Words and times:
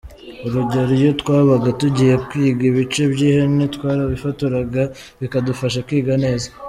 Urugero, 0.45 0.91
iyo 0.99 1.11
twabaga 1.21 1.69
tugiye 1.81 2.13
kwiga 2.27 2.63
ibice 2.71 3.01
by’ihene 3.11 3.63
twarayifotoraga 3.75 4.81
bikadufasha 5.19 5.79
kwiga 5.87 6.13
neza”. 6.25 6.47